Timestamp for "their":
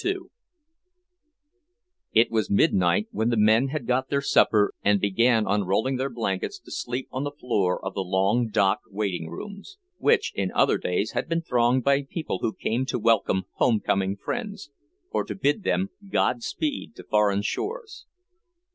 4.09-4.19, 5.97-6.09